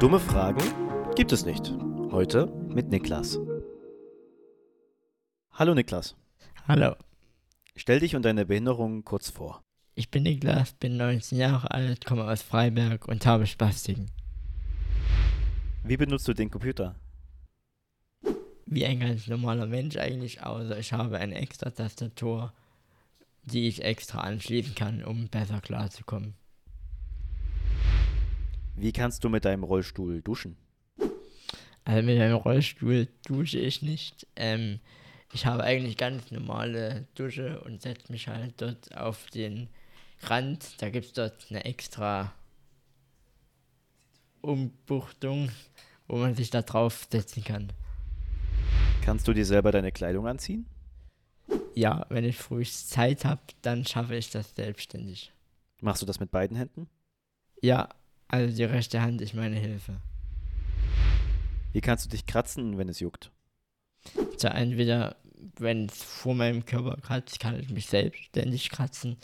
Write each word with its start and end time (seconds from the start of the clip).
Dumme 0.00 0.18
Fragen 0.18 0.64
gibt 1.14 1.30
es 1.30 1.44
nicht. 1.44 1.74
Heute 2.10 2.46
mit 2.46 2.88
Niklas. 2.88 3.38
Hallo 5.52 5.74
Niklas. 5.74 6.16
Hallo, 6.66 6.96
Stell 7.76 8.00
dich 8.00 8.16
und 8.16 8.22
deine 8.22 8.46
Behinderung 8.46 9.04
kurz 9.04 9.28
vor. 9.28 9.62
ich 9.94 10.10
bin 10.10 10.22
Niklas, 10.22 10.72
bin 10.72 10.96
19 10.96 11.36
Jahre 11.36 11.70
alt, 11.72 12.06
komme 12.06 12.24
aus 12.24 12.40
Freiberg 12.40 13.08
und 13.08 13.26
habe 13.26 13.46
Spastiken. 13.46 14.10
Wie 15.84 15.98
benutzt 15.98 16.26
du 16.26 16.32
den 16.32 16.48
Computer? 16.48 16.94
Wie 18.64 18.86
ein 18.86 19.00
ganz 19.00 19.26
normaler 19.26 19.66
Mensch 19.66 19.98
eigentlich, 19.98 20.42
außer 20.42 20.78
ich 20.78 20.94
habe 20.94 21.18
eine 21.18 21.34
extra 21.34 21.68
Tastatur, 21.68 22.54
die 23.42 23.68
ich 23.68 23.84
extra 23.84 24.20
anschließen 24.20 24.74
kann, 24.74 25.04
um 25.04 25.28
besser 25.28 25.60
klarzukommen. 25.60 26.39
Wie 28.80 28.92
kannst 28.92 29.22
du 29.24 29.28
mit 29.28 29.44
deinem 29.44 29.62
Rollstuhl 29.62 30.22
duschen? 30.22 30.56
Also 31.84 32.02
mit 32.02 32.18
einem 32.18 32.36
Rollstuhl 32.36 33.08
dusche 33.26 33.58
ich 33.58 33.82
nicht. 33.82 34.26
Ähm, 34.36 34.80
ich 35.34 35.44
habe 35.44 35.64
eigentlich 35.64 35.98
ganz 35.98 36.30
normale 36.30 37.06
Dusche 37.14 37.60
und 37.60 37.82
setze 37.82 38.10
mich 38.10 38.28
halt 38.28 38.54
dort 38.56 38.96
auf 38.96 39.26
den 39.26 39.68
Rand. 40.22 40.80
Da 40.80 40.88
gibt 40.88 41.04
es 41.04 41.12
dort 41.12 41.46
eine 41.50 41.66
extra 41.66 42.32
Umbuchtung, 44.40 45.50
wo 46.08 46.16
man 46.16 46.34
sich 46.34 46.48
da 46.48 46.62
drauf 46.62 47.06
setzen 47.10 47.44
kann. 47.44 47.74
Kannst 49.04 49.28
du 49.28 49.34
dir 49.34 49.44
selber 49.44 49.72
deine 49.72 49.92
Kleidung 49.92 50.26
anziehen? 50.26 50.64
Ja, 51.74 52.06
wenn 52.08 52.24
ich 52.24 52.38
früh 52.38 52.64
Zeit 52.64 53.26
habe, 53.26 53.42
dann 53.60 53.84
schaffe 53.84 54.16
ich 54.16 54.30
das 54.30 54.54
selbstständig. 54.54 55.34
Machst 55.82 56.00
du 56.00 56.06
das 56.06 56.18
mit 56.18 56.30
beiden 56.30 56.56
Händen? 56.56 56.88
Ja, 57.60 57.90
also 58.30 58.56
die 58.56 58.64
rechte 58.64 59.02
Hand 59.02 59.20
ist 59.20 59.34
meine 59.34 59.56
Hilfe. 59.56 60.00
Wie 61.72 61.80
kannst 61.80 62.04
du 62.04 62.08
dich 62.10 62.26
kratzen, 62.26 62.78
wenn 62.78 62.88
es 62.88 63.00
juckt? 63.00 63.30
So 64.36 64.48
entweder, 64.48 65.16
wenn 65.58 65.86
es 65.86 66.02
vor 66.02 66.34
meinem 66.34 66.64
Körper 66.64 66.96
kratzt, 67.00 67.40
kann 67.40 67.58
ich 67.58 67.70
mich 67.70 67.86
selbstständig 67.86 68.70
kratzen. 68.70 69.16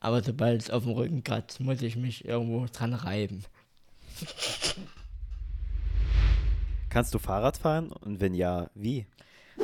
Aber 0.00 0.22
sobald 0.22 0.62
es 0.62 0.70
auf 0.70 0.84
dem 0.84 0.92
Rücken 0.92 1.22
kratzt, 1.24 1.60
muss 1.60 1.82
ich 1.82 1.96
mich 1.96 2.24
irgendwo 2.24 2.66
dran 2.66 2.94
reiben. 2.94 3.44
Kannst 6.88 7.12
du 7.14 7.18
Fahrrad 7.18 7.56
fahren 7.56 7.90
und 7.90 8.20
wenn 8.20 8.34
ja, 8.34 8.70
wie? 8.74 9.06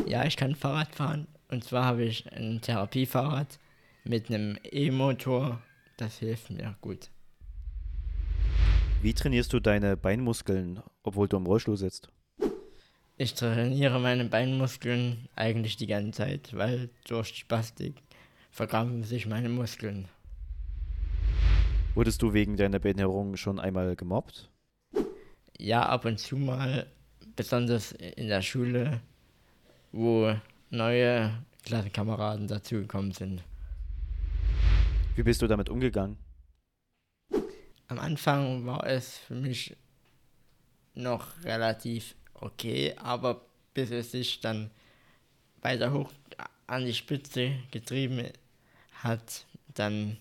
Ja, 0.06 0.24
ich 0.24 0.36
kann 0.36 0.54
Fahrrad 0.54 0.94
fahren. 0.94 1.26
Und 1.48 1.64
zwar 1.64 1.84
habe 1.84 2.04
ich 2.04 2.30
ein 2.32 2.60
Therapiefahrrad 2.60 3.58
mit 4.04 4.28
einem 4.28 4.58
E-Motor. 4.64 5.60
Das 5.96 6.18
hilft 6.18 6.50
mir 6.50 6.76
gut. 6.80 7.10
Wie 9.02 9.14
trainierst 9.14 9.50
du 9.54 9.60
deine 9.60 9.96
Beinmuskeln, 9.96 10.82
obwohl 11.02 11.26
du 11.26 11.38
im 11.38 11.46
Rollstuhl 11.46 11.78
sitzt? 11.78 12.10
Ich 13.16 13.32
trainiere 13.32 13.98
meine 13.98 14.26
Beinmuskeln 14.26 15.26
eigentlich 15.36 15.78
die 15.78 15.86
ganze 15.86 16.18
Zeit, 16.18 16.54
weil 16.54 16.90
durch 17.08 17.28
Spastik 17.28 17.94
verkrampfen 18.50 19.02
sich 19.02 19.26
meine 19.26 19.48
Muskeln. 19.48 20.06
Wurdest 21.94 22.20
du 22.20 22.34
wegen 22.34 22.58
deiner 22.58 22.78
Behinderung 22.78 23.36
schon 23.36 23.58
einmal 23.58 23.96
gemobbt? 23.96 24.50
Ja, 25.58 25.86
ab 25.86 26.04
und 26.04 26.18
zu 26.18 26.36
mal, 26.36 26.86
besonders 27.36 27.92
in 27.92 28.28
der 28.28 28.42
Schule, 28.42 29.00
wo 29.92 30.34
neue 30.68 31.32
Klassenkameraden 31.64 32.48
dazugekommen 32.48 33.12
sind. 33.12 33.42
Wie 35.16 35.22
bist 35.22 35.40
du 35.40 35.46
damit 35.46 35.70
umgegangen? 35.70 36.18
Am 37.90 37.98
Anfang 37.98 38.66
war 38.66 38.86
es 38.86 39.18
für 39.18 39.34
mich 39.34 39.76
noch 40.94 41.42
relativ 41.42 42.14
okay, 42.34 42.94
aber 42.96 43.40
bis 43.74 43.90
es 43.90 44.12
sich 44.12 44.38
dann 44.38 44.70
weiter 45.60 45.92
hoch 45.92 46.12
an 46.68 46.84
die 46.84 46.94
Spitze 46.94 47.56
getrieben 47.72 48.28
hat, 48.92 49.44
dann 49.74 50.18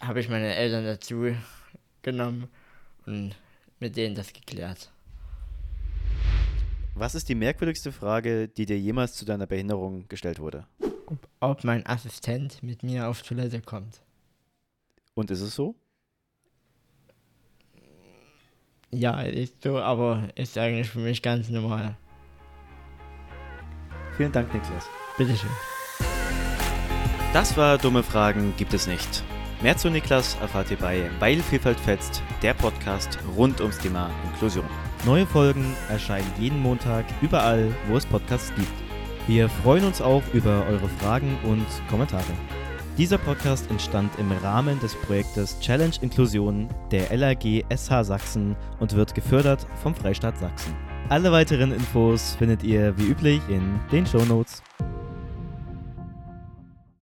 habe 0.00 0.18
ich 0.18 0.28
meine 0.28 0.52
Eltern 0.52 0.84
dazu 0.84 1.32
genommen 2.02 2.48
und 3.06 3.36
mit 3.78 3.96
denen 3.96 4.16
das 4.16 4.32
geklärt. 4.32 4.90
Was 6.96 7.14
ist 7.14 7.28
die 7.28 7.36
merkwürdigste 7.36 7.92
Frage, 7.92 8.48
die 8.48 8.66
dir 8.66 8.80
jemals 8.80 9.14
zu 9.14 9.24
deiner 9.24 9.46
Behinderung 9.46 10.08
gestellt 10.08 10.40
wurde? 10.40 10.66
Ob, 11.06 11.28
ob 11.38 11.62
mein 11.62 11.86
Assistent 11.86 12.64
mit 12.64 12.82
mir 12.82 13.06
auf 13.06 13.22
Toilette 13.22 13.60
kommt. 13.60 14.00
Und 15.14 15.30
ist 15.30 15.40
es 15.40 15.54
so? 15.54 15.76
Ja, 18.92 19.20
ist 19.20 19.62
so, 19.62 19.78
aber 19.78 20.24
ist 20.34 20.58
eigentlich 20.58 20.90
für 20.90 20.98
mich 20.98 21.22
ganz 21.22 21.48
normal. 21.48 21.96
Vielen 24.16 24.32
Dank, 24.32 24.52
Niklas. 24.52 24.86
Bitteschön. 25.16 25.50
Das 27.32 27.56
war 27.56 27.78
Dumme 27.78 28.02
Fragen 28.02 28.52
gibt 28.56 28.74
es 28.74 28.88
nicht. 28.88 29.22
Mehr 29.62 29.76
zu 29.76 29.90
Niklas 29.90 30.36
erfahrt 30.40 30.70
ihr 30.70 30.78
bei 30.78 31.08
Weil 31.20 31.40
Vielfalt 31.40 31.78
fetzt, 31.78 32.22
der 32.42 32.54
Podcast 32.54 33.18
rund 33.36 33.60
ums 33.60 33.78
Thema 33.78 34.10
Inklusion. 34.24 34.64
Neue 35.04 35.26
Folgen 35.26 35.76
erscheinen 35.88 36.30
jeden 36.38 36.60
Montag 36.60 37.04
überall, 37.22 37.72
wo 37.88 37.96
es 37.96 38.06
Podcasts 38.06 38.52
gibt. 38.56 38.72
Wir 39.26 39.48
freuen 39.48 39.84
uns 39.84 40.00
auch 40.02 40.22
über 40.32 40.66
eure 40.66 40.88
Fragen 40.88 41.38
und 41.44 41.66
Kommentare. 41.88 42.24
Dieser 43.00 43.16
Podcast 43.16 43.70
entstand 43.70 44.12
im 44.18 44.30
Rahmen 44.30 44.78
des 44.80 44.94
Projektes 44.94 45.58
Challenge 45.60 45.94
Inklusion 46.02 46.68
der 46.90 47.16
LAG 47.16 47.64
SH 47.74 48.04
Sachsen 48.04 48.54
und 48.78 48.94
wird 48.94 49.14
gefördert 49.14 49.66
vom 49.82 49.94
Freistaat 49.94 50.36
Sachsen. 50.36 50.76
Alle 51.08 51.32
weiteren 51.32 51.72
Infos 51.72 52.36
findet 52.38 52.62
ihr 52.62 52.92
wie 52.98 53.06
üblich 53.06 53.40
in 53.48 53.80
den 53.90 54.04
Shownotes. 54.04 54.62